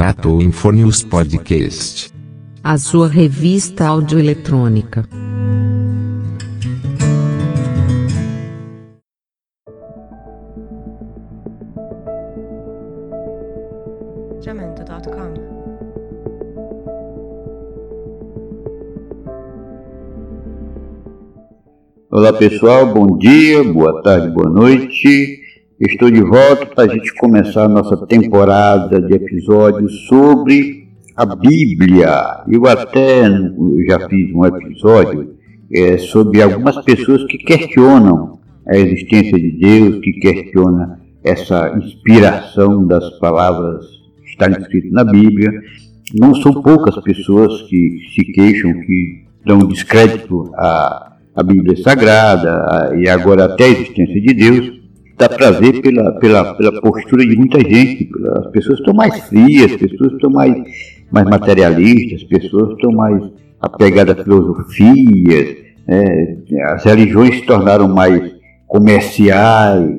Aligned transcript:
Tratou 0.00 0.40
Infonius 0.40 1.02
Podcast. 1.02 2.10
A 2.64 2.78
sua 2.78 3.06
revista 3.06 3.86
audioeletrônica. 3.86 5.06
Olá 22.10 22.32
pessoal, 22.32 22.86
bom 22.94 23.18
dia, 23.18 23.62
boa 23.62 24.02
tarde, 24.02 24.30
boa 24.30 24.48
noite. 24.48 25.49
Estou 25.80 26.10
de 26.10 26.20
volta 26.20 26.66
para 26.66 26.84
a 26.84 26.94
gente 26.94 27.14
começar 27.14 27.64
a 27.64 27.68
nossa 27.68 28.06
temporada 28.06 29.00
de 29.00 29.14
episódios 29.14 30.06
sobre 30.08 30.86
a 31.16 31.24
Bíblia. 31.24 32.44
Eu 32.46 32.66
até 32.66 33.22
já 33.88 34.06
fiz 34.06 34.34
um 34.34 34.44
episódio 34.44 35.36
é, 35.74 35.96
sobre 35.96 36.42
algumas 36.42 36.84
pessoas 36.84 37.24
que 37.24 37.38
questionam 37.38 38.38
a 38.68 38.76
existência 38.76 39.38
de 39.38 39.52
Deus, 39.52 40.00
que 40.00 40.12
questionam 40.20 40.98
essa 41.24 41.74
inspiração 41.78 42.86
das 42.86 43.18
palavras 43.18 43.86
que 44.22 44.32
estão 44.32 44.50
escritas 44.50 44.92
na 44.92 45.04
Bíblia. 45.04 45.50
Não 46.14 46.34
são 46.34 46.60
poucas 46.60 47.02
pessoas 47.02 47.62
que 47.62 48.00
se 48.14 48.22
queixam, 48.32 48.70
que 48.82 49.24
dão 49.46 49.60
descrédito 49.60 50.52
à 50.56 51.06
a 51.34 51.42
Bíblia 51.42 51.82
Sagrada 51.82 52.66
a, 52.68 52.96
e 52.96 53.08
agora 53.08 53.46
até 53.46 53.64
a 53.64 53.68
existência 53.68 54.20
de 54.20 54.34
Deus, 54.34 54.79
dá 55.20 55.28
para 55.28 55.50
ver 55.50 55.82
pela, 55.82 56.12
pela, 56.12 56.54
pela 56.54 56.80
postura 56.80 57.26
de 57.26 57.36
muita 57.36 57.60
gente. 57.60 58.08
As 58.38 58.50
pessoas 58.50 58.78
estão 58.78 58.94
mais 58.94 59.16
frias, 59.28 59.72
as 59.72 59.76
pessoas 59.76 60.12
estão 60.14 60.30
mais, 60.30 60.56
mais 61.12 61.28
materialistas, 61.28 62.22
as 62.22 62.28
pessoas 62.28 62.72
estão 62.72 62.90
mais 62.92 63.22
apegadas 63.60 64.18
à 64.18 64.22
filosofia, 64.24 65.56
é, 65.86 66.36
as 66.72 66.84
religiões 66.84 67.36
se 67.36 67.42
tornaram 67.42 67.86
mais 67.86 68.34
comerciais, 68.66 69.90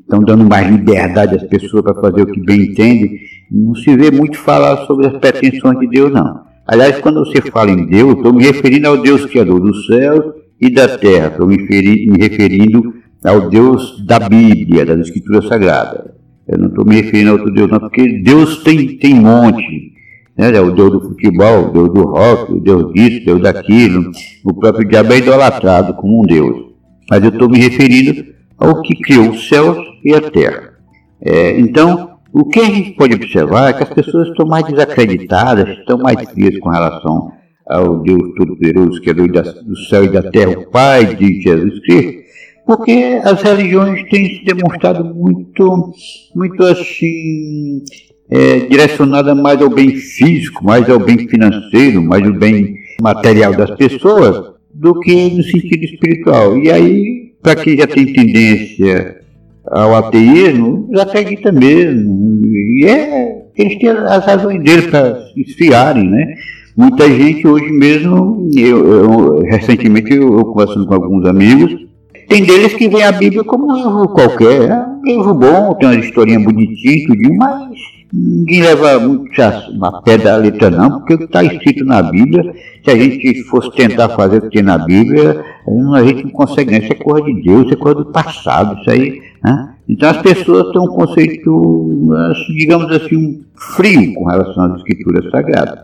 estão 0.00 0.20
dando 0.20 0.44
mais 0.44 0.68
liberdade 0.68 1.36
às 1.36 1.42
pessoas 1.44 1.82
para 1.82 2.00
fazer 2.00 2.22
o 2.22 2.26
que 2.26 2.40
bem 2.40 2.62
entendem. 2.62 3.18
Não 3.50 3.74
se 3.74 3.94
vê 3.96 4.10
muito 4.10 4.38
falar 4.38 4.86
sobre 4.86 5.08
as 5.08 5.18
pretensões 5.18 5.78
de 5.78 5.88
Deus, 5.88 6.10
não. 6.10 6.48
Aliás, 6.66 6.98
quando 7.00 7.24
você 7.24 7.42
fala 7.42 7.70
em 7.70 7.86
Deus, 7.86 8.14
estou 8.14 8.32
me 8.32 8.44
referindo 8.44 8.88
ao 8.88 8.96
Deus 8.96 9.26
Criador 9.26 9.60
dos 9.60 9.86
céus 9.86 10.24
e 10.60 10.70
da 10.70 10.96
terra. 10.96 11.26
Estou 11.26 11.46
me 11.46 11.56
referindo 11.56 12.94
ao 13.24 13.48
Deus 13.48 14.04
da 14.04 14.18
Bíblia, 14.18 14.86
das 14.86 15.00
Escrituras 15.00 15.46
Sagradas. 15.46 16.12
Eu 16.48 16.58
não 16.58 16.68
estou 16.68 16.84
me 16.84 16.96
referindo 16.96 17.30
a 17.30 17.32
outro 17.34 17.52
Deus, 17.52 17.70
não, 17.70 17.78
porque 17.78 18.20
Deus 18.22 18.62
tem, 18.62 18.98
tem 18.98 19.14
monte. 19.14 19.92
Né? 20.36 20.56
É 20.56 20.60
o 20.60 20.72
Deus 20.72 20.90
do 20.90 21.00
futebol, 21.00 21.68
o 21.68 21.72
Deus 21.72 21.94
do 21.94 22.02
rock, 22.02 22.52
o 22.52 22.60
Deus 22.60 22.92
disso, 22.92 23.22
o 23.22 23.24
Deus 23.26 23.42
daquilo. 23.42 24.10
O 24.44 24.54
próprio 24.54 24.88
diabo 24.88 25.12
é 25.12 25.18
idolatrado 25.18 25.94
como 25.94 26.22
um 26.22 26.26
Deus. 26.26 26.70
Mas 27.08 27.22
eu 27.22 27.30
estou 27.30 27.48
me 27.48 27.58
referindo 27.58 28.24
ao 28.58 28.82
que 28.82 28.94
criou 28.96 29.30
os 29.30 29.48
céus 29.48 29.78
e 30.04 30.14
a 30.14 30.20
terra. 30.20 30.74
É, 31.22 31.58
então, 31.58 32.10
o 32.32 32.44
que 32.44 32.60
a 32.60 32.64
gente 32.64 32.92
pode 32.92 33.14
observar 33.14 33.70
é 33.70 33.72
que 33.72 33.82
as 33.82 33.90
pessoas 33.90 34.28
estão 34.28 34.46
mais 34.46 34.64
desacreditadas, 34.64 35.68
estão 35.78 35.98
mais 35.98 36.28
frias 36.30 36.58
com 36.58 36.70
relação 36.70 37.32
ao 37.68 38.02
Deus 38.02 38.34
Todo-Poderoso, 38.36 39.00
que 39.00 39.10
é 39.10 39.14
do 39.14 39.76
céu 39.88 40.04
e 40.04 40.08
da 40.08 40.22
terra, 40.22 40.58
o 40.58 40.70
Pai 40.70 41.14
de 41.14 41.40
Jesus 41.40 41.80
Cristo, 41.80 42.19
porque 42.70 43.20
as 43.24 43.42
religiões 43.42 44.08
têm 44.08 44.26
se 44.26 44.44
demonstrado 44.44 45.04
muito, 45.12 45.92
muito 46.36 46.62
assim, 46.62 47.82
é, 48.30 48.60
direcionada 48.60 49.34
mais 49.34 49.60
ao 49.60 49.68
bem 49.68 49.96
físico, 49.96 50.64
mais 50.64 50.88
ao 50.88 51.00
bem 51.00 51.26
financeiro, 51.26 52.00
mais 52.00 52.24
ao 52.24 52.32
bem 52.32 52.76
material 53.02 53.56
das 53.56 53.72
pessoas, 53.72 54.52
do 54.72 55.00
que 55.00 55.30
no 55.30 55.42
sentido 55.42 55.82
espiritual. 55.82 56.56
E 56.58 56.70
aí, 56.70 57.32
para 57.42 57.56
quem 57.56 57.76
já 57.76 57.88
tem 57.88 58.12
tendência 58.12 59.20
ao 59.66 59.96
ateísmo, 59.96 60.88
já 60.92 61.02
acredita 61.02 61.50
mesmo. 61.50 62.40
E 62.54 62.84
é, 62.86 63.46
eles 63.56 63.80
têm 63.80 63.88
as 63.88 64.24
razões 64.24 64.62
deles 64.62 64.86
para 64.86 65.16
se 65.26 65.40
esfriarem, 65.40 66.08
né? 66.08 66.36
Muita 66.76 67.08
gente 67.08 67.44
hoje 67.48 67.68
mesmo, 67.72 68.48
eu, 68.56 68.86
eu 68.86 69.38
recentemente 69.40 70.14
eu, 70.14 70.38
eu 70.38 70.44
conversando 70.44 70.86
com 70.86 70.94
alguns 70.94 71.26
amigos, 71.26 71.89
tem 72.30 72.44
deles 72.44 72.72
que 72.74 72.88
vê 72.88 73.02
a 73.02 73.10
Bíblia 73.10 73.42
como 73.42 73.72
um 73.72 73.74
livro 73.74 74.08
qualquer, 74.10 74.70
é 74.70 74.86
um 74.86 75.02
livro 75.04 75.34
bom, 75.34 75.74
tem 75.74 75.88
uma 75.88 75.98
historinha 75.98 76.38
bonitinha, 76.38 77.08
tudinho, 77.08 77.36
mas 77.36 77.70
ninguém 78.12 78.62
leva 78.62 79.00
muito 79.00 79.28
a 79.42 80.02
pé 80.02 80.16
da 80.16 80.36
letra 80.36 80.70
não, 80.70 81.00
porque 81.00 81.14
o 81.14 81.18
que 81.18 81.24
está 81.24 81.42
escrito 81.42 81.84
na 81.84 82.00
Bíblia, 82.04 82.54
se 82.84 82.90
a 82.90 82.96
gente 82.96 83.42
fosse 83.44 83.72
tentar 83.72 84.10
fazer 84.10 84.38
o 84.38 84.42
que 84.42 84.50
tem 84.50 84.62
na 84.62 84.78
Bíblia, 84.78 85.44
a 85.92 86.04
gente 86.04 86.22
não 86.22 86.30
consegue, 86.30 86.70
não. 86.70 86.78
Isso 86.78 86.92
é 86.92 86.96
coisa 86.96 87.26
de 87.26 87.42
Deus, 87.42 87.64
isso 87.64 87.74
é 87.74 87.76
coisa 87.76 87.98
do 87.98 88.12
passado, 88.12 88.80
isso 88.80 88.90
aí. 88.90 89.20
Né? 89.42 89.74
Então 89.88 90.08
as 90.08 90.18
pessoas 90.18 90.70
têm 90.70 90.80
um 90.80 90.86
conceito, 90.86 92.14
digamos 92.56 92.92
assim, 92.92 93.44
frio 93.56 94.14
com 94.14 94.26
relação 94.26 94.66
às 94.66 94.76
escrituras 94.76 95.28
sagradas. 95.32 95.80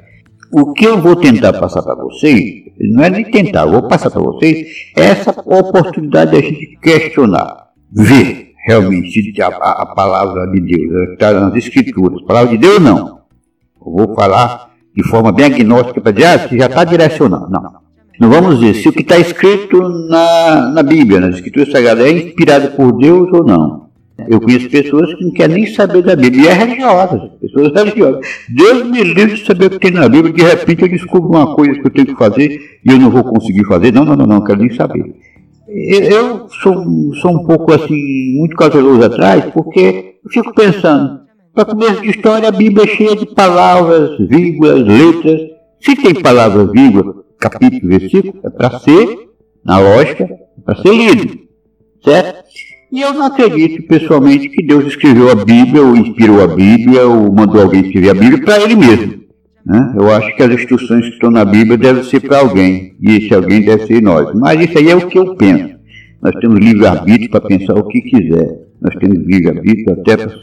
O 0.52 0.72
que 0.72 0.84
eu 0.84 1.00
vou 1.00 1.16
tentar 1.16 1.54
passar 1.54 1.82
para 1.82 1.96
vocês, 1.96 2.65
não 2.80 3.04
é 3.04 3.10
nem 3.10 3.24
tentar, 3.24 3.62
eu 3.62 3.72
vou 3.72 3.88
passar 3.88 4.10
para 4.10 4.20
vocês 4.20 4.66
essa 4.96 5.30
oportunidade 5.30 6.32
de 6.32 6.36
a 6.36 6.40
gente 6.40 6.78
questionar, 6.80 7.68
ver 7.92 8.52
realmente 8.66 9.40
a, 9.40 9.46
a, 9.46 9.86
palavra 9.94 10.46
de 10.50 10.60
Deus, 10.60 11.10
está 11.12 11.32
nas 11.32 11.54
escrituras. 11.54 12.20
A 12.22 12.26
palavra 12.26 12.50
de 12.50 12.58
Deus 12.58 12.80
não. 12.80 13.20
Eu 13.86 13.92
vou 13.92 14.14
falar 14.14 14.70
de 14.94 15.02
forma 15.04 15.30
bem 15.30 15.46
agnóstica 15.46 16.00
para 16.00 16.12
dizer, 16.12 16.26
ah, 16.26 16.48
já 16.50 16.66
está 16.66 16.84
direcionando. 16.84 17.48
Não. 17.48 17.86
Não 18.18 18.30
vamos 18.30 18.58
dizer 18.58 18.74
se 18.74 18.88
o 18.88 18.92
que 18.92 19.02
está 19.02 19.18
escrito 19.18 19.78
na, 20.08 20.72
na 20.72 20.82
Bíblia, 20.82 21.20
nas 21.20 21.36
escrituras 21.36 21.70
sagradas, 21.70 22.06
é 22.06 22.10
inspirado 22.10 22.70
por 22.72 22.92
Deus 22.98 23.28
ou 23.32 23.44
não. 23.44 23.85
Eu 24.28 24.40
conheço 24.40 24.70
pessoas 24.70 25.12
que 25.14 25.24
não 25.24 25.32
querem 25.32 25.56
nem 25.56 25.66
saber 25.66 26.02
da 26.02 26.16
Bíblia, 26.16 26.44
e 26.44 26.48
é 26.48 26.52
religiosa, 26.54 27.30
pessoas 27.40 27.72
religiosas. 27.74 28.26
Deus 28.48 28.86
me 28.86 29.04
livre 29.04 29.34
de 29.34 29.44
saber 29.44 29.66
o 29.66 29.70
que 29.70 29.78
tem 29.78 29.90
na 29.90 30.08
Bíblia, 30.08 30.32
de 30.32 30.42
repente 30.42 30.82
eu 30.82 30.88
descubro 30.88 31.28
uma 31.28 31.54
coisa 31.54 31.74
que 31.74 31.86
eu 31.86 31.92
tenho 31.92 32.06
que 32.06 32.16
fazer 32.16 32.80
e 32.84 32.90
eu 32.90 32.98
não 32.98 33.10
vou 33.10 33.22
conseguir 33.24 33.64
fazer. 33.66 33.92
Não, 33.92 34.06
não, 34.06 34.16
não, 34.16 34.26
não, 34.26 34.44
quero 34.44 34.60
nem 34.60 34.74
saber. 34.74 35.14
Eu 35.68 36.48
sou, 36.48 37.14
sou 37.20 37.30
um 37.32 37.44
pouco 37.44 37.74
assim, 37.74 38.38
muito 38.38 38.56
cauteloso 38.56 39.04
atrás, 39.04 39.44
porque 39.52 40.16
eu 40.24 40.30
fico 40.30 40.54
pensando, 40.54 41.20
para 41.54 41.66
começo 41.66 42.00
de 42.00 42.10
história, 42.10 42.48
a 42.48 42.52
Bíblia 42.52 42.84
é 42.84 42.96
cheia 42.96 43.16
de 43.16 43.26
palavras, 43.34 44.16
vírgulas, 44.18 44.82
letras. 44.82 45.40
Se 45.80 45.94
tem 45.94 46.14
palavras, 46.14 46.70
vírgulas, 46.72 47.16
capítulo, 47.38 47.98
versículo, 47.98 48.40
é 48.44 48.48
para 48.48 48.78
ser, 48.78 49.28
na 49.62 49.78
lógica, 49.78 50.24
é 50.24 50.60
para 50.64 50.76
ser 50.80 50.94
lido. 50.94 51.38
Certo? 52.02 52.44
E 52.92 53.00
eu 53.00 53.12
não 53.12 53.26
acredito 53.26 53.82
pessoalmente 53.86 54.48
que 54.48 54.62
Deus 54.64 54.86
escreveu 54.86 55.30
a 55.30 55.34
Bíblia, 55.34 55.82
ou 55.82 55.96
inspirou 55.96 56.42
a 56.42 56.46
Bíblia, 56.46 57.06
ou 57.06 57.32
mandou 57.32 57.62
alguém 57.62 57.82
escrever 57.82 58.10
a 58.10 58.14
Bíblia 58.14 58.42
para 58.42 58.62
ele 58.62 58.76
mesmo. 58.76 59.14
Né? 59.64 59.94
Eu 59.98 60.10
acho 60.12 60.36
que 60.36 60.42
as 60.42 60.52
instruções 60.52 61.06
que 61.06 61.14
estão 61.14 61.30
na 61.30 61.44
Bíblia 61.44 61.76
devem 61.76 62.04
ser 62.04 62.20
para 62.20 62.38
alguém, 62.38 62.94
e 63.00 63.16
esse 63.16 63.34
alguém 63.34 63.62
deve 63.62 63.86
ser 63.86 64.00
nós. 64.00 64.32
Mas 64.34 64.60
isso 64.60 64.78
aí 64.78 64.90
é 64.90 64.94
o 64.94 65.08
que 65.08 65.18
eu 65.18 65.34
penso. 65.34 65.74
Nós 66.22 66.34
temos 66.40 66.60
livre-arbítrio 66.60 67.30
para 67.30 67.40
pensar 67.40 67.74
o 67.74 67.88
que 67.88 68.00
quiser. 68.00 68.66
Nós 68.80 68.94
temos 68.96 69.18
livre-arbítrio 69.26 69.92
até 69.92 70.16
para 70.16 70.34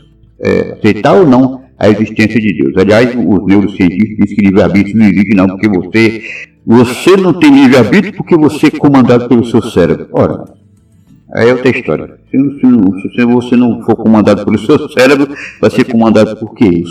é, 0.42 0.74
aceitar 0.74 1.14
ou 1.14 1.26
não 1.26 1.64
a 1.80 1.90
existência 1.90 2.40
de 2.40 2.54
Deus. 2.54 2.78
Aliás, 2.78 3.10
os 3.16 3.46
neurocientistas 3.46 4.18
dizem 4.18 4.36
que 4.36 4.46
livre-arbítrio 4.46 4.98
não 4.98 5.06
existe 5.06 5.36
não, 5.36 5.48
porque 5.48 5.70
você, 5.70 6.22
você 6.66 7.18
não 7.18 7.34
tem 7.34 7.54
livre-arbítrio 7.54 8.14
porque 8.14 8.36
você 8.36 8.68
é 8.68 8.72
comandado 8.72 9.28
pelo 9.30 9.46
seu 9.46 9.62
cérebro. 9.62 10.08
Ora, 10.12 10.46
é 11.36 11.52
outra 11.52 11.70
história. 11.70 12.20
Se, 12.30 12.38
se, 12.38 13.16
se, 13.16 13.26
você 13.26 13.56
não 13.56 13.82
for 13.84 13.96
comandado 13.96 14.46
pelo 14.46 14.60
seu 14.60 14.90
cérebro, 14.90 15.28
vai 15.60 15.70
ser 15.70 15.86
comandado 15.86 16.38
por 16.38 16.54
quê? 16.54 16.84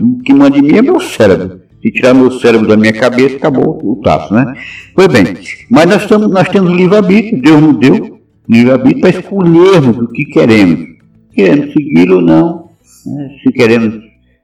O 0.00 0.22
que 0.22 0.34
manda 0.34 0.58
em 0.58 0.62
mim 0.62 0.76
é 0.76 0.82
meu 0.82 1.00
cérebro. 1.00 1.60
Se 1.80 1.92
tirar 1.92 2.14
meu 2.14 2.30
cérebro 2.32 2.66
da 2.66 2.76
minha 2.76 2.92
cabeça, 2.92 3.36
acabou 3.36 3.78
o 3.82 4.00
traço, 4.02 4.34
né? 4.34 4.54
Pois 4.94 5.06
bem, 5.08 5.24
mas 5.70 5.86
nós, 5.86 6.02
estamos, 6.02 6.30
nós 6.30 6.48
temos 6.48 6.72
livre-arbítrio, 6.72 7.40
Deus 7.40 7.62
nos 7.62 7.78
deu 7.78 8.18
livre-arbítrio 8.48 9.00
para 9.00 9.10
escolhermos 9.10 9.98
o 9.98 10.08
que 10.08 10.24
queremos. 10.24 10.96
Queremos 11.32 11.72
seguir 11.72 12.10
ou 12.10 12.20
não, 12.20 12.70
né? 13.06 13.28
se 13.42 13.52
queremos 13.52 14.00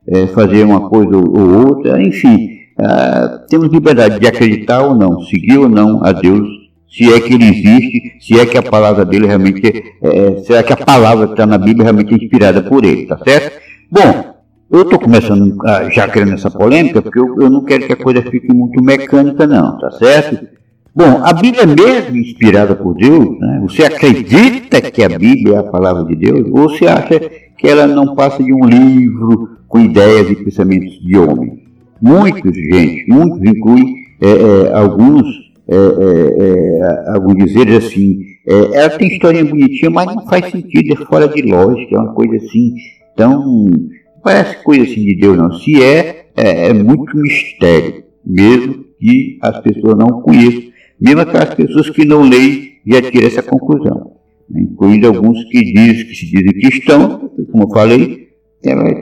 é, 0.06 0.27
fazer 0.29 0.62
uma 0.65 0.88
coisa 0.88 1.17
ou 1.17 1.69
outra, 1.69 2.00
enfim, 2.00 2.50
ah, 2.79 3.45
temos 3.49 3.73
liberdade 3.73 4.21
de 4.21 4.27
acreditar 4.27 4.83
ou 4.83 4.95
não, 4.95 5.21
seguir 5.23 5.59
ou 5.59 5.69
não 5.69 6.05
a 6.05 6.12
Deus 6.12 6.49
se 6.93 7.12
é 7.12 7.21
que 7.21 7.33
ele 7.33 7.44
existe, 7.44 8.17
se 8.21 8.39
é 8.39 8.44
que 8.44 8.59
a 8.59 8.62
palavra 8.62 9.05
dele 9.05 9.27
realmente 9.27 9.67
é, 10.03 10.09
é 10.09 10.37
se 10.43 10.53
é 10.53 10.62
que 10.62 10.73
a 10.73 10.77
palavra 10.77 11.27
que 11.27 11.33
está 11.33 11.47
na 11.47 11.56
Bíblia 11.56 11.85
realmente 11.85 12.12
é 12.12 12.17
inspirada 12.17 12.62
por 12.62 12.85
ele, 12.85 13.06
tá 13.06 13.19
certo? 13.25 13.59
Bom, 13.91 14.35
eu 14.71 14.83
estou 14.83 14.99
começando 14.99 15.56
a, 15.67 15.89
já 15.91 16.06
querendo 16.09 16.35
essa 16.35 16.50
polêmica, 16.50 17.00
porque 17.00 17.19
eu, 17.19 17.43
eu, 17.43 17.50
não 17.50 17.65
quero 17.65 17.87
que 17.87 17.93
a 17.93 17.97
coisa 17.97 18.23
fique 18.23 18.53
muito 18.53 18.83
mecânica, 18.83 19.47
não, 19.47 19.79
tá 19.79 19.91
certo? 19.93 20.47
Bom, 20.94 21.23
a 21.25 21.33
Bíblia 21.33 21.62
é 21.62 21.67
mesmo 21.67 22.17
inspirada 22.17 22.75
por 22.75 22.95
Deus, 22.95 23.38
né? 23.41 23.61
Você 23.62 23.83
acredita 23.83 24.81
que 24.83 25.03
a 25.03 25.09
Bíblia 25.09 25.56
é 25.56 25.59
a 25.59 25.62
palavra 25.62 26.05
de 26.05 26.15
Deus? 26.15 26.47
Ou 26.53 26.69
você 26.69 26.87
acha 26.87 27.19
que 27.56 27.67
ela 27.67 27.87
não 27.87 28.15
passa 28.15 28.43
de 28.43 28.53
um 28.53 28.67
livro 28.67 29.56
com 29.67 29.81
ideias 29.81 30.31
e 30.31 30.37
pensamentos 30.37 31.00
de 31.00 31.17
homem. 31.17 31.62
Muitos, 32.00 32.55
gente, 32.55 33.06
muitos 33.09 33.43
incluem 33.43 33.95
é, 34.21 34.29
é, 34.29 34.75
alguns, 34.75 35.25
é, 35.73 36.45
é, 36.45 36.79
é 36.79 37.15
alguns 37.15 37.37
dizeres 37.37 37.85
assim, 37.85 38.19
é, 38.47 38.79
ela 38.79 38.91
tem 38.91 39.09
historinha 39.09 39.45
bonitinha, 39.45 39.91
mas 39.91 40.07
não 40.07 40.27
faz 40.27 40.51
sentido, 40.51 40.93
é 40.93 41.07
fora 41.07 41.29
de 41.29 41.43
lógica, 41.43 41.97
é 41.97 41.99
uma 41.99 42.15
coisa 42.15 42.37
assim, 42.37 42.75
tão, 43.17 43.71
parece 44.23 44.63
coisa 44.63 44.85
assim 44.85 45.05
de 45.05 45.17
Deus 45.17 45.37
não, 45.37 45.53
se 45.53 45.83
é, 45.83 46.27
é, 46.37 46.73
muito 46.73 47.17
mistério, 47.17 48.05
mesmo 48.25 48.85
que 48.99 49.39
as 49.41 49.61
pessoas 49.61 49.97
não 49.97 50.23
conheçam, 50.23 50.63
mesmo 51.01 51.21
aquelas 51.21 51.55
pessoas 51.55 51.91
que 51.91 52.05
não 52.05 52.23
leem 52.23 52.73
já 52.87 53.03
tiram 53.03 53.27
essa 53.27 53.43
conclusão, 53.43 54.13
incluindo 54.55 55.07
alguns 55.07 55.43
que 55.45 55.61
dizem 55.73 56.07
que 56.07 56.15
se 56.15 56.27
dizem 56.27 56.53
cristãos, 56.53 57.31
como 57.51 57.65
eu 57.65 57.71
falei, 57.71 58.29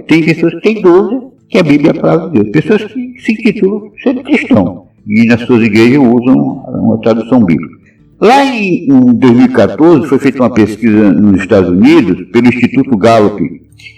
tem 0.06 0.24
pessoas 0.24 0.54
que 0.54 0.60
têm 0.60 0.80
dúvida 0.80 1.30
que 1.48 1.58
a 1.58 1.62
Bíblia 1.62 1.90
é 1.90 1.98
a 1.98 2.00
palavra 2.00 2.30
de 2.30 2.40
Deus. 2.40 2.50
Pessoas 2.50 2.84
que 2.84 3.20
se 3.20 3.32
intitulam 3.32 3.90
ser 4.02 4.22
cristão 4.22 4.86
e 5.06 5.26
nas 5.26 5.40
suas 5.42 5.62
igrejas 5.62 5.98
usam 5.98 6.36
uma 6.68 6.98
tradução 7.00 7.44
bíblica. 7.44 7.80
Lá 8.20 8.44
em, 8.44 8.84
em 8.84 9.14
2014 9.14 10.06
foi 10.06 10.18
feita 10.18 10.42
uma 10.42 10.52
pesquisa 10.52 11.10
nos 11.12 11.40
Estados 11.40 11.70
Unidos 11.70 12.28
pelo 12.30 12.48
Instituto 12.48 12.96
Gallup 12.96 13.40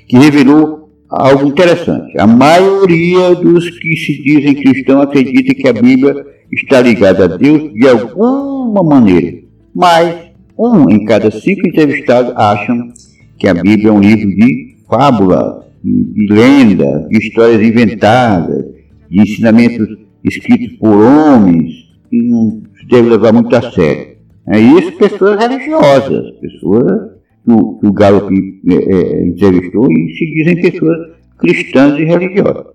que 0.08 0.16
revelou 0.16 0.90
algo 1.08 1.48
interessante. 1.48 2.18
A 2.18 2.26
maioria 2.26 3.34
dos 3.34 3.68
que 3.70 3.96
se 3.96 4.22
dizem 4.22 4.54
cristãos 4.54 5.02
acredita 5.02 5.54
que 5.54 5.68
a 5.68 5.72
Bíblia 5.72 6.14
está 6.52 6.80
ligada 6.80 7.24
a 7.24 7.36
Deus 7.36 7.72
de 7.72 7.88
alguma 7.88 8.82
maneira, 8.82 9.38
mas 9.74 10.14
um 10.58 10.88
em 10.88 11.04
cada 11.04 11.30
cinco 11.30 11.66
entrevistados 11.66 12.32
acham 12.36 12.92
que 13.38 13.48
a 13.48 13.54
Bíblia 13.54 13.88
é 13.88 13.92
um 13.92 14.00
livro 14.00 14.28
de 14.28 14.76
fábula 14.88 15.66
de, 15.82 16.26
lendas, 16.30 17.08
de 17.08 17.18
histórias 17.18 17.60
inventadas, 17.60 18.64
de 19.10 19.20
ensinamentos 19.20 19.98
escritos 20.24 20.76
por 20.78 20.96
homens, 20.96 21.72
que 22.08 22.22
não 22.22 22.62
se 22.78 22.86
deve 22.88 23.10
levar 23.10 23.32
muito 23.32 23.54
a 23.54 23.70
sério. 23.70 24.12
É 24.48 24.58
isso, 24.58 24.92
pessoas 24.92 25.38
religiosas, 25.38 26.30
pessoas 26.40 27.12
que 27.44 27.52
o, 27.52 27.78
que 27.78 27.86
o 27.86 27.92
Gallup 27.92 28.32
é, 28.68 28.74
é, 28.74 29.26
entrevistou 29.26 29.90
e 29.90 30.14
se 30.14 30.26
dizem 30.34 30.60
pessoas 30.60 30.98
cristãs 31.38 31.98
e 31.98 32.04
religiosas. 32.04 32.66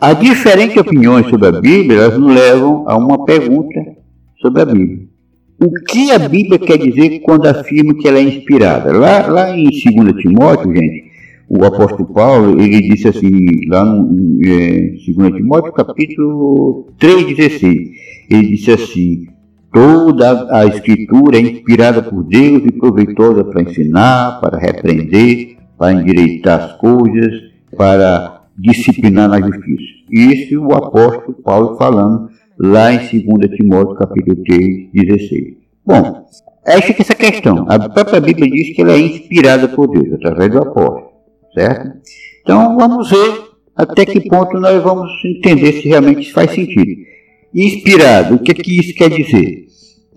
As 0.00 0.18
diferentes 0.18 0.76
opiniões 0.76 1.28
sobre 1.28 1.48
a 1.48 1.60
Bíblia, 1.60 2.00
elas 2.00 2.18
nos 2.18 2.34
levam 2.34 2.84
a 2.88 2.96
uma 2.96 3.24
pergunta 3.24 3.80
sobre 4.40 4.62
a 4.62 4.64
Bíblia. 4.64 5.10
O 5.62 5.70
que 5.84 6.10
a 6.10 6.18
Bíblia 6.18 6.58
quer 6.58 6.78
dizer 6.78 7.20
quando 7.20 7.46
afirma 7.46 7.94
que 7.94 8.08
ela 8.08 8.18
é 8.18 8.22
inspirada? 8.22 8.96
Lá, 8.96 9.26
lá 9.26 9.54
em 9.54 9.64
2 9.64 10.22
Timóteo, 10.22 10.74
gente, 10.74 11.09
o 11.52 11.64
apóstolo 11.64 12.06
Paulo, 12.14 12.60
ele 12.60 12.80
disse 12.80 13.08
assim, 13.08 13.28
lá 13.68 13.84
no 13.84 14.38
é, 14.46 14.92
2 15.04 15.32
Timóteo, 15.34 15.72
capítulo 15.72 16.86
3,16, 16.96 17.90
ele 18.30 18.50
disse 18.50 18.70
assim, 18.70 19.26
toda 19.72 20.46
a 20.56 20.64
escritura 20.66 21.38
é 21.38 21.40
inspirada 21.40 22.02
por 22.04 22.22
Deus 22.22 22.62
e 22.64 22.70
proveitosa 22.70 23.42
para 23.42 23.62
ensinar, 23.62 24.40
para 24.40 24.60
repreender, 24.60 25.56
para 25.76 25.92
endireitar 25.92 26.60
as 26.60 26.76
coisas, 26.76 27.34
para 27.76 28.44
disciplinar 28.56 29.28
na 29.28 29.40
justiça. 29.40 29.82
Isso 30.08 30.60
o 30.60 30.72
apóstolo 30.72 31.34
Paulo 31.42 31.76
falando 31.76 32.28
lá 32.60 32.92
em 32.92 32.98
2 32.98 33.56
Timóteo, 33.56 33.96
capítulo 33.96 34.36
3, 34.44 34.92
16. 34.94 35.54
Bom, 35.84 36.26
aí 36.64 36.80
fica 36.82 37.02
essa 37.02 37.14
questão. 37.16 37.66
A 37.68 37.88
própria 37.88 38.20
Bíblia 38.20 38.48
diz 38.48 38.72
que 38.72 38.82
ela 38.82 38.92
é 38.92 39.00
inspirada 39.00 39.66
por 39.66 39.88
Deus, 39.88 40.12
através 40.14 40.52
do 40.52 40.58
apóstolo 40.58 41.09
certo? 41.54 41.98
Então 42.42 42.76
vamos 42.76 43.10
ver 43.10 43.50
até 43.76 44.04
que 44.04 44.28
ponto 44.28 44.58
nós 44.58 44.82
vamos 44.82 45.10
entender 45.24 45.72
se 45.80 45.88
realmente 45.88 46.22
isso 46.22 46.32
faz 46.32 46.50
sentido. 46.52 47.02
Inspirado, 47.54 48.34
o 48.34 48.38
que, 48.38 48.54
que 48.54 48.78
isso 48.78 48.94
quer 48.94 49.10
dizer? 49.10 49.66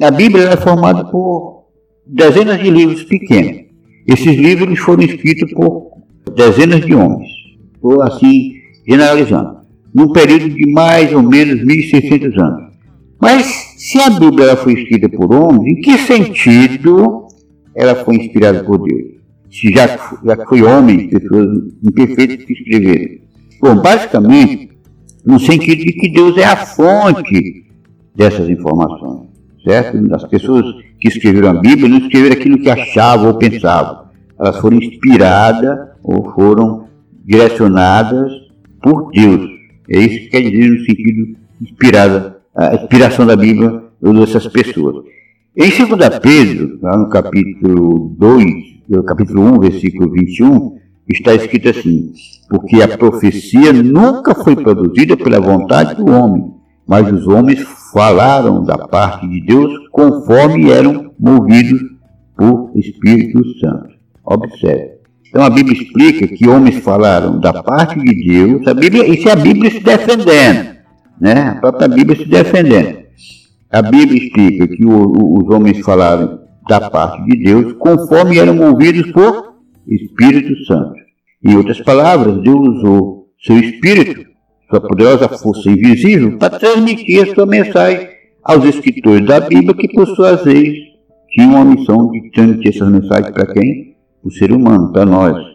A 0.01 0.11
Bíblia 0.11 0.49
é 0.49 0.57
formada 0.57 1.05
por 1.05 1.65
dezenas 2.05 2.59
de 2.61 2.69
livros 2.69 3.03
pequenos. 3.03 3.63
Esses 4.05 4.35
livros 4.35 4.77
foram 4.79 5.03
escritos 5.03 5.51
por 5.53 5.91
dezenas 6.35 6.85
de 6.85 6.93
homens, 6.93 7.29
ou 7.81 8.01
assim, 8.01 8.55
generalizando, 8.85 9.59
num 9.93 10.11
período 10.11 10.49
de 10.49 10.69
mais 10.71 11.13
ou 11.13 11.23
menos 11.23 11.61
1.600 11.63 12.37
anos. 12.41 12.73
Mas 13.21 13.45
se 13.77 13.99
a 13.99 14.09
Bíblia 14.09 14.57
foi 14.57 14.73
escrita 14.73 15.07
por 15.07 15.33
homens, 15.33 15.65
em 15.65 15.81
que 15.81 15.97
sentido 15.99 17.27
ela 17.73 17.95
foi 17.95 18.15
inspirada 18.17 18.63
por 18.63 18.77
Deus? 18.79 19.22
Se 19.53 19.71
já, 19.71 19.87
já 20.25 20.45
foi 20.47 20.63
homem, 20.63 21.09
pessoas 21.09 21.47
imperfeitas 21.87 22.43
que 22.43 22.53
escreveram. 22.53 23.21
Bom, 23.61 23.75
basicamente, 23.75 24.69
no 25.23 25.39
sentido 25.39 25.85
de 25.85 25.93
que 25.93 26.09
Deus 26.09 26.35
é 26.37 26.43
a 26.43 26.57
fonte 26.57 27.65
dessas 28.15 28.49
informações, 28.49 29.29
certo? 29.63 30.15
As 30.15 30.25
pessoas 30.25 30.65
que 30.99 31.07
escreveram 31.07 31.49
a 31.51 31.61
Bíblia 31.61 31.87
não 31.87 31.99
escreveram 31.99 32.35
aquilo 32.35 32.57
que 32.57 32.69
achavam 32.69 33.27
ou 33.27 33.37
pensavam. 33.37 34.07
Elas 34.39 34.57
foram 34.57 34.77
inspiradas 34.77 35.89
ou 36.03 36.33
foram 36.33 36.87
direcionadas 37.23 38.31
por 38.81 39.11
Deus. 39.11 39.49
É 39.89 39.99
isso 39.99 40.19
que 40.19 40.29
quer 40.29 40.41
dizer 40.41 40.69
no 40.69 40.79
sentido 40.79 41.37
inspirada, 41.61 42.41
a 42.55 42.75
inspiração 42.75 43.25
da 43.25 43.35
Bíblia 43.35 43.83
dessas 44.01 44.47
pessoas. 44.47 45.05
Em 45.55 45.69
2 45.69 46.19
Pedro, 46.19 46.79
lá 46.81 46.97
no 46.97 47.07
capítulo 47.09 48.15
2, 48.17 48.45
no 48.45 48.72
capítulo 49.05 49.41
1, 49.55 49.59
versículo 49.59 50.11
21, 50.11 50.77
está 51.09 51.33
escrito 51.33 51.69
assim: 51.69 52.11
Porque 52.49 52.81
a 52.81 52.97
profecia 52.97 53.71
nunca 53.73 54.35
foi 54.35 54.55
produzida 54.55 55.15
pela 55.17 55.39
vontade 55.39 55.95
do 55.95 56.11
homem, 56.11 56.53
mas 56.87 57.11
os 57.11 57.27
homens 57.27 57.61
falaram 57.93 58.63
da 58.63 58.77
parte 58.87 59.27
de 59.27 59.45
Deus 59.45 59.87
conforme 59.91 60.69
eram 60.69 61.11
movidos 61.19 61.81
por 62.37 62.71
Espírito 62.75 63.41
Santo. 63.59 63.93
Observe. 64.25 64.93
Então 65.27 65.43
a 65.43 65.49
Bíblia 65.49 65.81
explica 65.81 66.27
que 66.27 66.47
homens 66.47 66.77
falaram 66.83 67.39
da 67.39 67.63
parte 67.63 67.99
de 67.99 68.27
Deus, 68.27 68.67
a 68.67 68.73
Bíblia, 68.73 69.07
isso 69.07 69.27
é 69.27 69.31
a 69.31 69.35
Bíblia 69.35 69.71
se 69.71 69.79
defendendo, 69.79 70.75
né? 71.19 71.49
a 71.49 71.55
própria 71.55 71.87
Bíblia 71.87 72.17
se 72.17 72.25
defendendo. 72.25 73.03
A 73.71 73.81
Bíblia 73.81 74.23
explica 74.23 74.67
que 74.67 74.85
o, 74.85 74.91
o, 74.91 75.39
os 75.43 75.49
homens 75.49 75.79
falaram 75.79 76.42
da 76.67 76.89
parte 76.89 77.23
de 77.25 77.43
Deus, 77.43 77.73
conforme 77.73 78.37
eram 78.37 78.55
movidos 78.55 79.11
por 79.11 79.53
Espírito 79.87 80.65
Santo. 80.65 80.93
Em 81.43 81.55
outras 81.57 81.81
palavras, 81.81 82.41
Deus 82.41 82.77
usou 82.77 83.27
seu 83.41 83.57
Espírito, 83.57 84.25
sua 84.69 84.81
poderosa 84.81 85.27
força 85.27 85.69
invisível, 85.69 86.37
para 86.37 86.57
transmitir 86.57 87.23
a 87.23 87.35
sua 87.35 87.45
mensagem 87.45 88.07
aos 88.43 88.63
escritores 88.65 89.25
da 89.25 89.39
Bíblia, 89.39 89.73
que 89.73 89.89
por 89.89 90.07
sua 90.15 90.35
vez 90.35 90.73
tinham 91.29 91.61
a 91.61 91.65
missão 91.65 92.09
de 92.11 92.31
transmitir 92.31 92.75
essas 92.75 92.89
mensagens 92.89 93.31
para 93.31 93.53
quem? 93.53 93.95
O 94.23 94.31
ser 94.31 94.51
humano, 94.51 94.91
para 94.91 95.05
nós. 95.05 95.53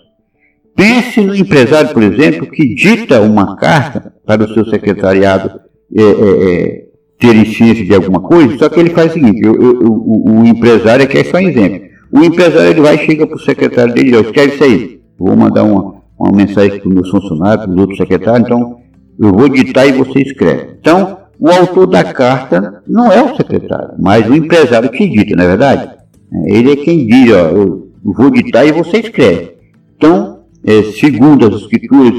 Pense 0.76 1.20
no 1.20 1.34
empresário, 1.34 1.92
por 1.92 2.02
exemplo, 2.02 2.50
que 2.50 2.74
dita 2.74 3.20
uma 3.20 3.56
carta 3.56 4.12
para 4.24 4.44
o 4.44 4.54
seu 4.54 4.64
secretariado 4.66 5.60
é, 5.96 6.02
é, 6.02 6.04
é, 6.04 6.87
terem 7.18 7.44
ciência 7.44 7.84
de 7.84 7.94
alguma 7.94 8.20
coisa, 8.20 8.56
só 8.58 8.68
que 8.68 8.78
ele 8.78 8.90
faz 8.90 9.10
o 9.10 9.14
seguinte, 9.14 9.42
eu, 9.44 9.54
eu, 9.54 9.78
o, 9.82 10.40
o, 10.40 10.46
empresário 10.46 11.04
aqui 11.04 11.18
é 11.18 11.24
só 11.24 11.38
exemplo. 11.38 11.88
O 12.12 12.22
empresário 12.22 12.70
ele 12.70 12.80
vai 12.80 12.96
chega 12.98 13.26
para 13.26 13.36
o 13.36 13.40
secretário 13.40 13.92
dele 13.92 14.08
e 14.08 14.12
diz, 14.12 14.26
escreve 14.26 14.54
isso 14.54 14.64
aí. 14.64 15.00
Vou 15.18 15.36
mandar 15.36 15.64
uma, 15.64 15.96
uma 16.18 16.32
mensagem 16.32 16.78
para 16.78 16.88
os 16.88 16.94
meus 16.94 17.10
funcionários, 17.10 17.66
para 17.66 17.74
os 17.74 17.80
outros 17.80 17.98
secretários, 17.98 18.46
então 18.46 18.78
eu 19.18 19.32
vou 19.32 19.48
ditar 19.48 19.86
e 19.86 19.92
você 19.92 20.20
escreve. 20.20 20.76
Então, 20.80 21.18
o 21.40 21.48
autor 21.50 21.86
da 21.86 22.04
carta 22.04 22.82
não 22.86 23.12
é 23.12 23.20
o 23.20 23.36
secretário, 23.36 23.94
mas 23.98 24.28
o 24.28 24.34
empresário 24.34 24.88
que 24.90 25.08
dita, 25.08 25.36
não 25.36 25.44
é 25.44 25.48
verdade? 25.48 25.90
É, 26.32 26.56
ele 26.56 26.72
é 26.72 26.76
quem 26.76 27.06
diz, 27.06 27.32
ó, 27.32 27.48
eu 27.48 27.88
vou 28.04 28.30
ditar 28.30 28.64
e 28.64 28.72
você 28.72 28.98
escreve. 28.98 29.54
Então, 29.96 30.38
é, 30.64 30.82
segundo 30.84 31.46
as 31.46 31.62
escrituras, 31.62 32.14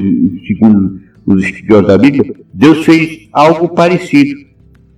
segundo 0.46 1.00
os 1.25 1.44
escritores 1.44 1.88
da 1.88 1.98
Bíblia, 1.98 2.34
Deus 2.53 2.84
fez 2.86 3.29
algo 3.32 3.70
parecido 3.70 4.49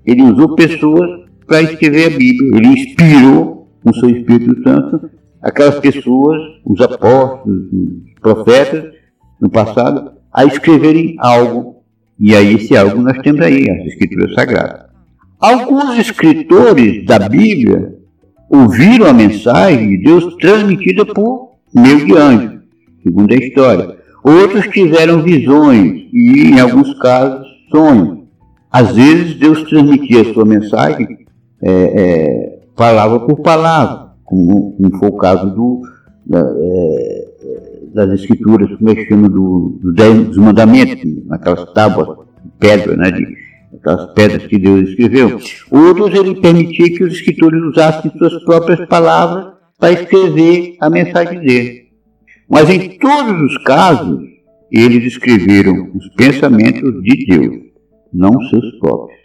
ele 0.05 0.23
usou 0.23 0.55
pessoas 0.55 1.09
para 1.47 1.61
escrever 1.61 2.13
a 2.13 2.17
Bíblia. 2.17 2.57
Ele 2.57 2.67
inspirou 2.67 3.67
com 3.83 3.93
seu 3.93 4.09
Espírito 4.09 4.61
Santo 4.63 5.09
aquelas 5.41 5.79
pessoas, 5.79 6.41
os 6.65 6.79
apóstolos, 6.81 7.63
os 7.73 8.19
profetas, 8.21 8.93
no 9.39 9.49
passado, 9.49 10.11
a 10.31 10.45
escreverem 10.45 11.15
algo. 11.19 11.77
E 12.19 12.35
aí 12.35 12.55
esse 12.55 12.77
algo 12.77 13.01
nós 13.01 13.17
temos 13.19 13.41
aí, 13.41 13.69
as 13.69 13.87
Escrituras 13.87 14.33
Sagradas. 14.35 14.91
Alguns 15.39 15.97
escritores 15.97 17.03
da 17.05 17.17
Bíblia 17.17 17.95
ouviram 18.47 19.07
a 19.07 19.13
mensagem 19.13 19.89
de 19.89 20.03
Deus 20.03 20.35
transmitida 20.35 21.03
por 21.03 21.53
meio 21.73 22.05
de 22.05 22.15
anjo, 22.15 22.61
segundo 23.03 23.33
a 23.33 23.37
história. 23.37 23.97
Outros 24.23 24.67
tiveram 24.67 25.23
visões 25.23 26.03
e, 26.13 26.51
em 26.51 26.59
alguns 26.59 26.93
casos, 26.99 27.47
sonhos. 27.71 28.20
Às 28.71 28.95
vezes 28.95 29.35
Deus 29.35 29.63
transmitia 29.63 30.21
a 30.21 30.33
sua 30.33 30.45
mensagem 30.45 31.25
é, 31.61 31.71
é, 31.71 32.59
palavra 32.75 33.19
por 33.19 33.41
palavra, 33.41 34.11
como, 34.23 34.71
como, 34.73 34.97
foi 34.97 35.09
o 35.09 35.17
caso 35.17 35.53
do, 35.53 35.81
da, 36.25 36.39
é, 36.39 37.31
das 37.93 38.21
escrituras, 38.21 38.73
como 38.77 38.89
é 38.89 38.95
que 38.95 39.07
chama, 39.07 39.29
do, 39.29 39.79
do 39.81 39.93
dos 39.93 40.37
mandamentos, 40.37 41.03
naquelas 41.25 41.71
tábuas 41.73 42.17
de 42.43 42.51
pedra, 42.59 42.95
né, 42.95 43.11
de, 43.11 43.27
aquelas 43.75 44.13
pedras 44.13 44.47
que 44.47 44.57
Deus 44.57 44.89
escreveu. 44.89 45.39
Outros, 45.69 46.13
ele 46.17 46.39
permitia 46.39 46.97
que 46.97 47.03
os 47.03 47.13
escritores 47.13 47.61
usassem 47.63 48.11
suas 48.17 48.43
próprias 48.43 48.87
palavras 48.87 49.53
para 49.77 49.91
escrever 49.91 50.77
a 50.79 50.89
mensagem 50.89 51.39
dele. 51.41 51.81
Mas 52.49 52.69
em 52.69 52.97
todos 52.97 53.41
os 53.41 53.63
casos, 53.63 54.21
eles 54.71 55.03
escreveram 55.05 55.91
os 55.93 56.07
pensamentos 56.15 57.01
de 57.03 57.25
Deus, 57.25 57.70
não 58.13 58.41
seus 58.49 58.71
próprios. 58.79 59.19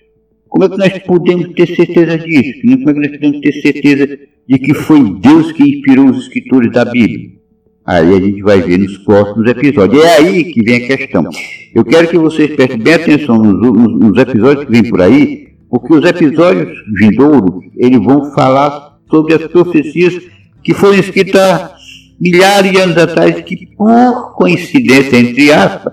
Como 0.48 0.64
é 0.64 0.68
que 0.68 0.78
nós 0.78 0.98
podemos 1.00 1.48
ter 1.54 1.66
certeza 1.66 2.18
disso? 2.18 2.60
Como 2.62 2.90
é 2.90 2.94
que 2.94 3.00
nós 3.00 3.10
podemos 3.10 3.40
ter 3.40 3.52
certeza 3.52 4.18
de 4.48 4.58
que 4.58 4.74
foi 4.74 5.18
Deus 5.20 5.52
que 5.52 5.62
inspirou 5.62 6.06
os 6.06 6.24
escritores 6.24 6.72
da 6.72 6.84
Bíblia? 6.84 7.36
Aí 7.84 8.14
a 8.14 8.20
gente 8.20 8.42
vai 8.42 8.60
ver 8.60 8.78
nos 8.78 8.98
próximos 8.98 9.48
episódios. 9.48 10.02
É 10.02 10.16
aí 10.16 10.44
que 10.44 10.62
vem 10.62 10.84
a 10.84 10.96
questão. 10.96 11.28
Eu 11.74 11.84
quero 11.84 12.08
que 12.08 12.18
vocês 12.18 12.54
prestem 12.56 12.78
bem 12.78 12.94
atenção 12.94 13.36
nos, 13.36 13.60
nos, 13.60 14.00
nos 14.00 14.18
episódios 14.18 14.64
que 14.64 14.72
vêm 14.72 14.90
por 14.90 15.02
aí, 15.02 15.48
porque 15.70 15.94
os 15.94 16.04
episódios 16.04 16.72
vindouros, 16.98 17.64
eles 17.76 18.02
vão 18.02 18.32
falar 18.32 18.98
sobre 19.08 19.34
as 19.34 19.46
profecias 19.46 20.20
que 20.64 20.74
foram 20.74 20.98
escritas 20.98 21.70
milhares 22.18 22.72
de 22.72 22.78
anos 22.78 22.96
atrás, 22.96 23.40
que 23.42 23.68
por 23.76 24.34
coincidência, 24.34 25.18
entre 25.18 25.52
aspas, 25.52 25.92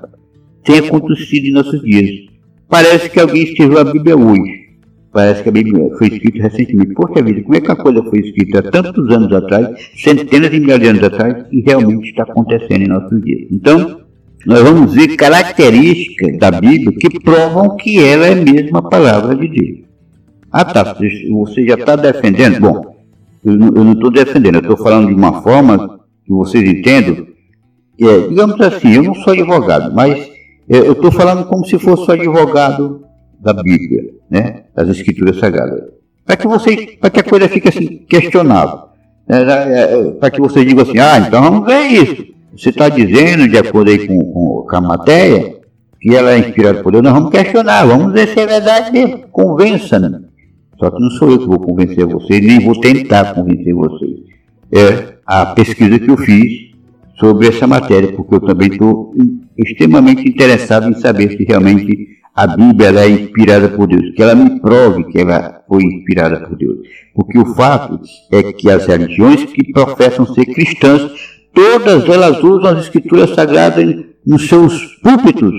tem 0.63 0.79
acontecido 0.79 1.45
em 1.45 1.51
nossos 1.51 1.81
dias. 1.81 2.32
Parece 2.73 3.07
que 3.07 3.19
alguém 3.19 3.43
escreveu 3.43 3.77
a 3.77 3.83
Bíblia 3.83 4.17
hoje. 4.17 4.63
Parece 5.11 5.43
que 5.43 5.49
a 5.49 5.51
Bíblia 5.51 5.95
foi 5.95 6.07
escrita 6.07 6.41
recentemente. 6.41 6.95
Poxa 6.95 7.21
vida, 7.21 7.43
como 7.43 7.55
é 7.55 7.61
que 7.61 7.71
a 7.71 7.75
coisa 7.75 8.01
foi 8.01 8.19
escrita 8.19 8.59
há 8.59 8.63
tantos 8.63 9.11
anos 9.11 9.31
atrás, 9.31 9.91
centenas 9.95 10.49
de 10.49 10.59
milhares 10.59 10.81
de 10.81 10.89
anos 10.89 11.03
atrás, 11.03 11.45
e 11.51 11.61
realmente 11.61 12.09
está 12.09 12.23
acontecendo 12.23 12.81
em 12.81 12.87
nossos 12.87 13.21
dias? 13.21 13.47
Então, 13.51 14.01
nós 14.47 14.59
vamos 14.63 14.91
ver 14.91 15.15
características 15.15 16.39
da 16.39 16.49
Bíblia 16.49 16.97
que 16.99 17.19
provam 17.19 17.77
que 17.77 18.03
ela 18.03 18.25
é 18.25 18.33
mesmo 18.33 18.75
a 18.75 18.81
palavra 18.81 19.35
de 19.35 19.49
Deus. 19.49 19.79
Ah 20.51 20.65
tá, 20.65 20.97
você 21.29 21.67
já 21.67 21.75
está 21.75 21.95
defendendo? 21.95 22.59
Bom, 22.59 22.95
eu 23.45 23.55
não 23.55 23.93
estou 23.93 24.09
defendendo, 24.09 24.55
eu 24.55 24.61
estou 24.61 24.77
falando 24.77 25.09
de 25.09 25.13
uma 25.13 25.43
forma 25.43 25.99
que 26.25 26.33
vocês 26.33 26.67
entendam. 26.67 27.27
É, 28.01 28.27
digamos 28.29 28.59
assim, 28.61 28.95
eu 28.95 29.03
não 29.03 29.13
sou 29.13 29.33
advogado, 29.33 29.93
mas 29.93 30.32
eu 30.67 30.93
estou 30.93 31.11
falando 31.11 31.45
como 31.45 31.65
se 31.65 31.77
fosse 31.77 32.09
o 32.09 32.13
advogado 32.13 33.03
da 33.39 33.53
Bíblia, 33.53 34.11
né, 34.29 34.63
das 34.75 34.89
Escrituras 34.89 35.37
Sagradas. 35.37 35.83
Para 36.25 36.37
que 36.37 36.97
para 36.97 37.09
que 37.09 37.19
a 37.19 37.23
coisa 37.23 37.49
fique 37.49 37.67
assim 37.67 37.97
questionável, 38.09 38.79
né, 39.27 39.41
é, 39.41 40.11
para 40.11 40.31
que 40.31 40.39
vocês 40.39 40.65
digam 40.65 40.83
assim, 40.83 40.99
ah, 40.99 41.19
então 41.19 41.41
vamos 41.43 41.65
ver 41.65 41.81
isso. 41.87 42.33
Você 42.55 42.69
está 42.69 42.87
dizendo, 42.87 43.47
de 43.47 43.57
acordo 43.57 43.89
aí 43.89 44.07
com, 44.07 44.19
com, 44.19 44.65
com, 44.69 44.75
a 44.75 44.81
matéria, 44.81 45.57
que 45.99 46.15
ela 46.15 46.31
é 46.31 46.37
inspirada 46.37 46.81
por 46.81 46.91
Deus, 46.91 47.03
nós 47.03 47.13
vamos 47.13 47.31
questionar, 47.31 47.85
vamos 47.85 48.13
ver 48.13 48.27
se 48.27 48.39
é 48.39 48.45
verdade 48.45 48.91
mesmo. 48.91 49.23
Convença-nos. 49.31 50.21
Só 50.79 50.91
que 50.91 51.01
não 51.01 51.09
sou 51.11 51.31
eu 51.31 51.39
que 51.39 51.47
vou 51.47 51.59
convencer 51.59 52.05
vocês, 52.05 52.45
nem 52.45 52.59
vou 52.59 52.79
tentar 52.79 53.33
convencer 53.33 53.73
vocês. 53.73 54.19
É 54.71 55.13
a 55.25 55.47
pesquisa 55.47 55.99
que 55.99 56.09
eu 56.09 56.17
fiz 56.17 56.72
sobre 57.19 57.47
essa 57.47 57.67
matéria, 57.67 58.13
porque 58.13 58.35
eu 58.35 58.41
também 58.41 58.69
estou 58.69 59.13
extremamente 59.57 60.27
interessado 60.27 60.89
em 60.89 60.95
saber 60.95 61.31
se 61.31 61.43
realmente 61.43 62.13
a 62.35 62.47
Bíblia 62.47 62.89
é 62.99 63.09
inspirada 63.09 63.69
por 63.69 63.87
Deus, 63.87 64.13
que 64.15 64.21
ela 64.21 64.33
me 64.33 64.59
prove 64.59 65.03
que 65.05 65.19
ela 65.19 65.63
foi 65.67 65.83
inspirada 65.83 66.39
por 66.39 66.57
Deus. 66.57 66.79
Porque 67.13 67.37
o 67.37 67.45
fato 67.53 67.99
é 68.31 68.51
que 68.51 68.69
as 68.69 68.87
religiões 68.87 69.45
que 69.45 69.71
professam 69.71 70.25
ser 70.25 70.45
cristãs, 70.45 71.11
todas 71.53 72.09
elas 72.09 72.43
usam 72.43 72.71
as 72.71 72.85
escrituras 72.85 73.29
sagradas 73.35 73.95
nos 74.25 74.47
seus 74.47 74.95
púlpitos, 75.03 75.53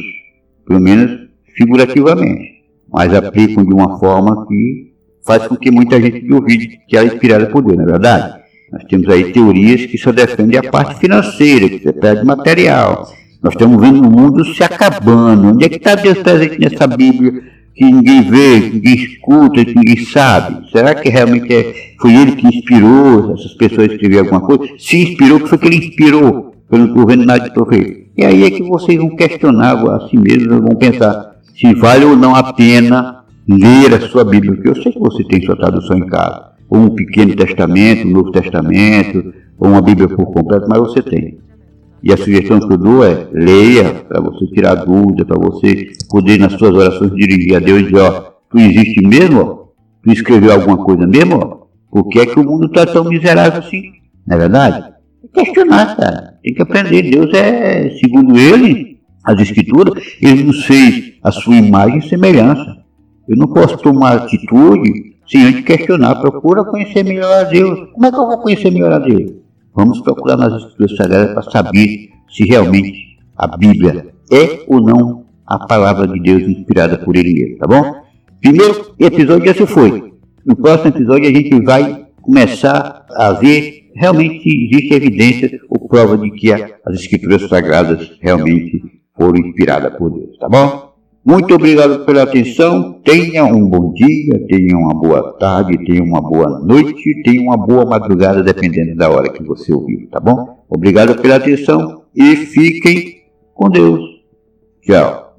pelo 0.66 0.80
menos 0.80 1.28
figurativamente, 1.56 2.64
mas 2.92 3.14
aplicam 3.14 3.64
de 3.64 3.72
uma 3.72 3.98
forma 3.98 4.44
que 4.46 4.94
faz 5.24 5.46
com 5.46 5.56
que 5.56 5.70
muita 5.70 6.00
gente 6.00 6.26
duvide 6.26 6.80
que 6.88 6.96
ela 6.96 7.08
é 7.08 7.12
inspirada 7.12 7.46
por 7.46 7.62
Deus, 7.62 7.76
não 7.76 7.84
é 7.84 7.92
verdade? 7.92 8.43
Nós 8.74 8.82
temos 8.88 9.08
aí 9.08 9.30
teorias 9.30 9.86
que 9.86 9.96
só 9.96 10.10
defendem 10.10 10.58
a 10.58 10.68
parte 10.68 10.98
financeira, 10.98 11.68
que 11.68 11.78
você 11.78 11.92
perde 11.92 12.26
material. 12.26 13.08
Nós 13.40 13.52
estamos 13.52 13.80
vendo 13.80 14.00
o 14.00 14.10
mundo 14.10 14.44
se 14.52 14.64
acabando. 14.64 15.50
Onde 15.50 15.64
é 15.64 15.68
que 15.68 15.76
está 15.76 15.94
Deus 15.94 16.18
presente 16.18 16.58
nessa 16.58 16.84
Bíblia 16.88 17.40
que 17.72 17.84
ninguém 17.84 18.22
vê, 18.22 18.62
que 18.62 18.74
ninguém 18.74 18.94
escuta, 18.94 19.64
que 19.64 19.76
ninguém 19.76 20.04
sabe? 20.04 20.68
Será 20.72 20.92
que 20.92 21.08
realmente 21.08 21.54
é, 21.54 21.72
foi 22.00 22.14
ele 22.14 22.32
que 22.32 22.48
inspirou 22.48 23.34
essas 23.34 23.54
pessoas 23.54 23.90
a 23.90 23.92
escrever 23.92 24.18
alguma 24.18 24.40
coisa? 24.40 24.64
Se 24.76 25.00
inspirou, 25.00 25.38
que 25.38 25.48
foi 25.48 25.58
que 25.58 25.66
ele 25.68 25.76
inspirou? 25.76 26.56
Eu 26.68 26.78
não 26.78 26.86
estou 26.86 27.06
vendo 27.06 27.24
nada 27.24 27.44
de 27.44 27.54
profeta. 27.54 28.00
E 28.16 28.24
aí 28.24 28.42
é 28.42 28.50
que 28.50 28.62
vocês 28.64 28.98
vão 28.98 29.14
questionar 29.14 29.74
a 29.88 30.08
si 30.08 30.16
mesmos, 30.16 30.58
vão 30.58 30.74
pensar 30.74 31.36
se 31.56 31.72
vale 31.74 32.04
ou 32.04 32.16
não 32.16 32.34
a 32.34 32.52
pena 32.52 33.22
ler 33.48 33.94
a 33.94 34.00
sua 34.00 34.24
Bíblia, 34.24 34.54
porque 34.54 34.68
eu 34.68 34.82
sei 34.82 34.90
que 34.90 34.98
você 34.98 35.22
tem 35.22 35.40
sua 35.42 35.54
tradução 35.54 35.96
em 35.96 36.06
casa 36.06 36.53
ou 36.74 36.80
um 36.80 36.90
pequeno 36.90 37.36
testamento, 37.36 38.08
um 38.08 38.10
novo 38.10 38.32
testamento, 38.32 39.32
ou 39.58 39.68
uma 39.68 39.80
Bíblia 39.80 40.08
por 40.08 40.26
completo, 40.26 40.66
mas 40.68 40.78
você 40.80 41.00
tem. 41.00 41.38
E 42.02 42.12
a 42.12 42.16
sugestão 42.16 42.58
que 42.58 42.72
eu 42.72 42.76
dou 42.76 43.04
é 43.04 43.28
leia 43.32 43.94
para 44.08 44.20
você 44.20 44.46
tirar 44.48 44.74
dúvida, 44.74 45.24
para 45.24 45.38
você 45.38 45.92
poder 46.10 46.38
nas 46.38 46.52
suas 46.54 46.74
orações 46.74 47.14
dirigir 47.14 47.56
a 47.56 47.60
Deus 47.60 47.80
e 47.80 47.84
dizer, 47.84 48.00
ó, 48.00 48.32
tu 48.50 48.58
existe 48.58 49.06
mesmo? 49.06 49.40
Ó? 49.40 49.64
Tu 50.02 50.12
escreveu 50.12 50.52
alguma 50.52 50.76
coisa 50.78 51.06
mesmo? 51.06 51.36
Ó? 51.36 51.66
Por 51.90 52.08
que 52.08 52.18
é 52.18 52.26
que 52.26 52.38
o 52.38 52.44
mundo 52.44 52.66
está 52.66 52.84
tão 52.84 53.04
miserável 53.04 53.60
assim? 53.60 53.92
Não 54.26 54.36
é 54.36 54.40
verdade? 54.40 54.92
É 55.22 55.44
questionar, 55.44 55.96
cara. 55.96 56.34
Tem 56.42 56.54
que 56.54 56.60
aprender. 56.60 57.02
Deus 57.02 57.32
é, 57.32 57.88
segundo 58.00 58.36
ele, 58.36 58.98
as 59.24 59.40
escrituras, 59.40 60.04
ele 60.20 60.42
nos 60.42 60.66
fez 60.66 61.14
a 61.22 61.30
sua 61.30 61.54
imagem 61.54 61.98
e 61.98 62.08
semelhança. 62.08 62.84
Eu 63.26 63.36
não 63.36 63.46
posso 63.46 63.78
tomar 63.78 64.16
atitude 64.16 65.13
Sim, 65.26 65.46
a 65.46 65.50
gente 65.50 65.62
questionar, 65.62 66.16
procura 66.16 66.64
conhecer 66.64 67.02
melhor 67.02 67.32
a 67.32 67.44
Deus. 67.44 67.90
Como 67.92 68.06
é 68.06 68.10
que 68.10 68.16
eu 68.16 68.26
vou 68.26 68.38
conhecer 68.38 68.70
melhor 68.70 68.92
a 68.92 68.98
Deus? 68.98 69.32
Vamos 69.74 70.00
procurar 70.00 70.36
nas 70.36 70.52
Escrituras 70.52 70.96
Sagradas 70.96 71.32
para 71.32 71.50
saber 71.50 72.10
se 72.28 72.44
realmente 72.44 73.18
a 73.36 73.56
Bíblia 73.56 74.14
é 74.30 74.64
ou 74.68 74.80
não 74.80 75.24
a 75.46 75.66
palavra 75.66 76.06
de 76.06 76.20
Deus 76.20 76.42
inspirada 76.42 76.98
por 76.98 77.16
Ele 77.16 77.32
mesmo, 77.32 77.58
tá 77.58 77.66
bom? 77.66 78.04
Primeiro 78.40 78.94
episódio 78.98 79.46
já 79.46 79.54
se 79.54 79.66
foi. 79.66 80.12
No 80.44 80.56
próximo 80.56 80.90
episódio 80.90 81.28
a 81.28 81.32
gente 81.32 81.60
vai 81.62 82.06
começar 82.20 83.04
a 83.10 83.32
ver 83.32 83.90
realmente 83.94 84.48
existe 84.48 84.94
evidência 84.94 85.60
ou 85.68 85.88
prova 85.88 86.18
de 86.18 86.30
que 86.30 86.52
as 86.52 86.94
Escrituras 86.94 87.48
Sagradas 87.48 88.16
realmente 88.20 88.82
foram 89.16 89.38
inspiradas 89.38 89.96
por 89.96 90.10
Deus, 90.10 90.36
tá 90.38 90.48
bom? 90.48 90.83
Muito 91.24 91.54
obrigado 91.54 92.04
pela 92.04 92.22
atenção. 92.24 93.00
Tenha 93.02 93.44
um 93.44 93.66
bom 93.66 93.92
dia, 93.94 94.46
tenha 94.46 94.76
uma 94.76 94.92
boa 94.92 95.32
tarde, 95.38 95.82
tenha 95.86 96.02
uma 96.02 96.20
boa 96.20 96.60
noite, 96.60 97.22
tenha 97.22 97.40
uma 97.40 97.56
boa 97.56 97.86
madrugada, 97.86 98.42
dependendo 98.42 98.94
da 98.94 99.08
hora 99.08 99.32
que 99.32 99.42
você 99.42 99.72
ouvir, 99.72 100.06
tá 100.10 100.20
bom? 100.20 100.64
Obrigado 100.68 101.20
pela 101.22 101.36
atenção 101.36 102.02
e 102.14 102.36
fiquem 102.36 103.22
com 103.54 103.70
Deus. 103.70 104.00
Tchau. 104.82 105.38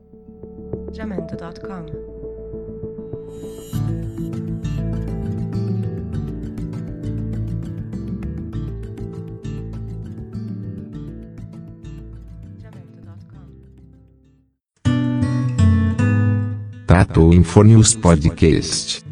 Tato 16.85 17.33
Infonius 17.33 17.95
Podcast. 17.95 19.03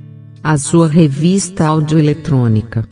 A 0.43 0.57
sua 0.59 0.87
revista 0.87 1.65
audioeletrônica. 1.65 2.87